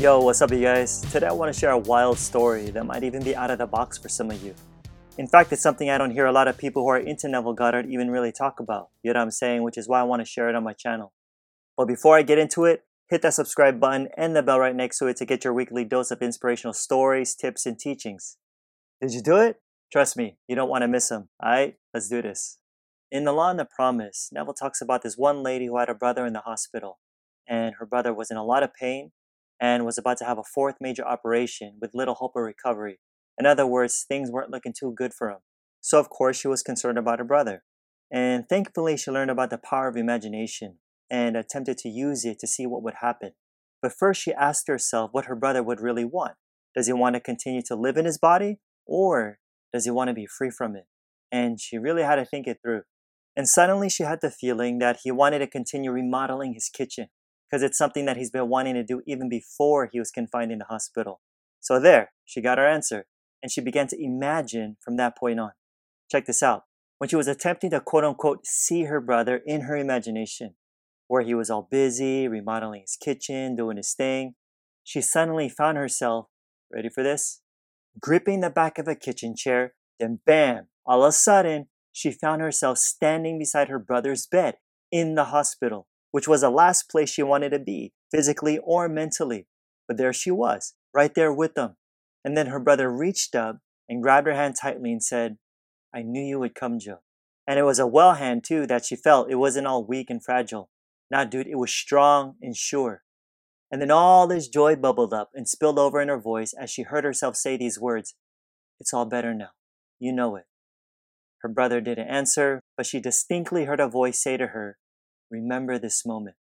[0.00, 1.02] Yo, what's up, you guys?
[1.12, 3.66] Today I want to share a wild story that might even be out of the
[3.66, 4.54] box for some of you.
[5.18, 7.52] In fact, it's something I don't hear a lot of people who are into Neville
[7.52, 8.88] Goddard even really talk about.
[9.02, 9.62] You know what I'm saying?
[9.62, 11.12] Which is why I want to share it on my channel.
[11.76, 15.00] But before I get into it, hit that subscribe button and the bell right next
[15.00, 18.38] to it to get your weekly dose of inspirational stories, tips, and teachings.
[19.02, 19.60] Did you do it?
[19.92, 21.28] Trust me, you don't want to miss them.
[21.44, 22.56] Alright, let's do this.
[23.12, 25.94] In The Law and the Promise, Neville talks about this one lady who had a
[25.94, 27.00] brother in the hospital,
[27.46, 29.10] and her brother was in a lot of pain
[29.60, 32.98] and was about to have a fourth major operation with little hope of recovery.
[33.38, 35.38] In other words, things weren't looking too good for him.
[35.80, 37.62] So, of course, she was concerned about her brother.
[38.10, 40.78] And thankfully, she learned about the power of imagination
[41.10, 43.32] and attempted to use it to see what would happen.
[43.82, 46.34] But first, she asked herself what her brother would really want.
[46.74, 49.38] Does he want to continue to live in his body, or
[49.72, 50.84] does he want to be free from it?
[51.32, 52.82] And she really had to think it through.
[53.36, 57.08] And suddenly, she had the feeling that he wanted to continue remodeling his kitchen
[57.50, 60.58] because it's something that he's been wanting to do even before he was confined in
[60.58, 61.20] the hospital.
[61.60, 63.06] So there, she got her answer,
[63.42, 65.52] and she began to imagine from that point on.
[66.10, 66.64] Check this out.
[66.98, 70.54] When she was attempting to quote unquote see her brother in her imagination,
[71.08, 74.34] where he was all busy remodeling his kitchen, doing his thing,
[74.84, 76.26] she suddenly found herself,
[76.72, 77.42] ready for this?
[78.00, 82.40] Gripping the back of a kitchen chair, then bam, all of a sudden, she found
[82.40, 84.56] herself standing beside her brother's bed
[84.92, 89.46] in the hospital which was the last place she wanted to be, physically or mentally.
[89.86, 91.76] But there she was, right there with them.
[92.24, 93.58] And then her brother reached up
[93.88, 95.38] and grabbed her hand tightly and said,
[95.94, 97.00] I knew you would come, Joe.
[97.46, 99.30] And it was a well hand, too, that she felt.
[99.30, 100.70] It wasn't all weak and fragile.
[101.10, 103.02] Nah, dude, it was strong and sure.
[103.70, 106.82] And then all this joy bubbled up and spilled over in her voice as she
[106.82, 108.14] heard herself say these words
[108.78, 109.50] It's all better now.
[109.98, 110.44] You know it.
[111.42, 114.76] Her brother didn't answer, but she distinctly heard a voice say to her,
[115.30, 116.36] Remember this moment.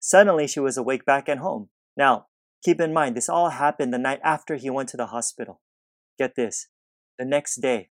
[0.00, 1.70] Suddenly, she was awake back at home.
[1.96, 2.26] Now,
[2.64, 5.60] keep in mind, this all happened the night after he went to the hospital.
[6.18, 6.68] Get this.
[7.18, 7.90] The next day,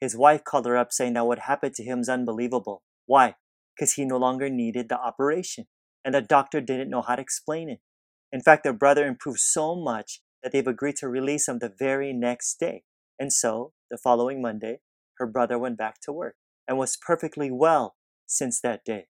[0.00, 2.82] his wife called her up saying that what happened to him is unbelievable.
[3.06, 3.36] Why?
[3.76, 5.66] Because he no longer needed the operation,
[6.04, 7.80] and the doctor didn't know how to explain it.
[8.32, 12.12] In fact, their brother improved so much that they've agreed to release him the very
[12.12, 12.82] next day.
[13.18, 14.80] And so, the following Monday,
[15.18, 16.36] her brother went back to work
[16.66, 17.94] and was perfectly well
[18.26, 19.06] since that day.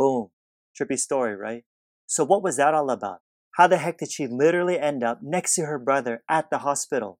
[0.00, 0.30] Boom.
[0.74, 1.64] Trippy story, right?
[2.06, 3.18] So, what was that all about?
[3.56, 7.18] How the heck did she literally end up next to her brother at the hospital?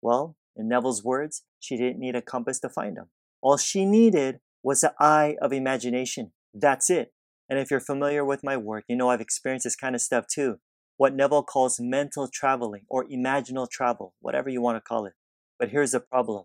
[0.00, 3.06] Well, in Neville's words, she didn't need a compass to find him.
[3.42, 6.30] All she needed was the eye of imagination.
[6.54, 7.12] That's it.
[7.50, 10.26] And if you're familiar with my work, you know I've experienced this kind of stuff
[10.32, 10.60] too.
[10.96, 15.14] What Neville calls mental traveling or imaginal travel, whatever you want to call it.
[15.58, 16.44] But here's the problem.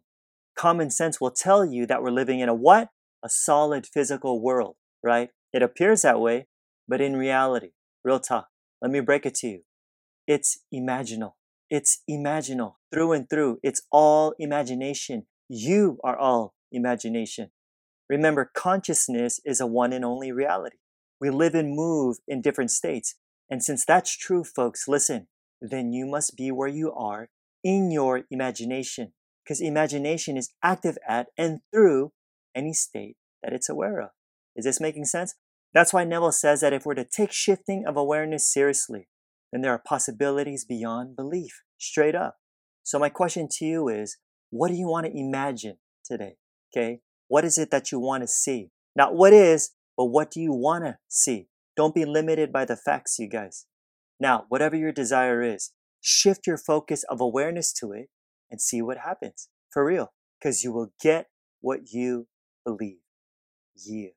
[0.57, 2.90] Common sense will tell you that we're living in a what?
[3.24, 5.30] A solid physical world, right?
[5.51, 6.47] It appears that way,
[6.87, 7.71] but in reality,
[8.03, 8.47] real talk,
[8.81, 9.61] let me break it to you.
[10.27, 11.33] It's imaginal.
[11.69, 13.59] It's imaginal through and through.
[13.63, 15.25] It's all imagination.
[15.47, 17.51] You are all imagination.
[18.09, 20.77] Remember, consciousness is a one and only reality.
[21.21, 23.15] We live and move in different states.
[23.49, 25.27] And since that's true, folks, listen,
[25.61, 27.29] then you must be where you are
[27.63, 29.13] in your imagination.
[29.43, 32.11] Because imagination is active at and through
[32.55, 34.09] any state that it's aware of.
[34.59, 35.35] Is this making sense?
[35.73, 39.07] That's why Neville says that if we're to take shifting of awareness seriously,
[39.51, 42.37] then there are possibilities beyond belief, straight up.
[42.83, 44.17] So, my question to you is
[44.49, 46.35] what do you want to imagine today?
[46.75, 46.99] Okay?
[47.29, 48.71] What is it that you want to see?
[48.95, 51.47] Not what is, but what do you want to see?
[51.77, 53.65] Don't be limited by the facts, you guys.
[54.19, 55.71] Now, whatever your desire is,
[56.01, 58.09] shift your focus of awareness to it
[58.51, 59.47] and see what happens.
[59.71, 60.11] For real.
[60.39, 61.27] Because you will get
[61.62, 62.27] what you
[62.65, 62.97] believe.
[63.75, 64.09] Yeah.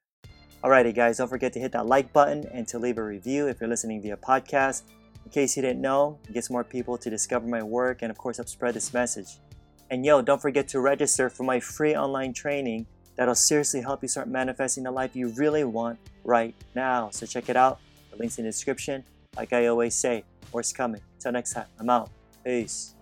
[0.62, 3.60] Alrighty, guys, don't forget to hit that like button and to leave a review if
[3.60, 4.82] you're listening via podcast.
[5.24, 8.16] In case you didn't know, it gets more people to discover my work and, of
[8.16, 9.38] course, help spread this message.
[9.90, 12.86] And yo, don't forget to register for my free online training
[13.16, 17.10] that'll seriously help you start manifesting the life you really want right now.
[17.10, 17.80] So check it out.
[18.12, 19.02] The link's in the description.
[19.36, 20.22] Like I always say,
[20.52, 21.00] worst coming.
[21.18, 22.08] Till next time, I'm out.
[22.44, 22.94] Peace.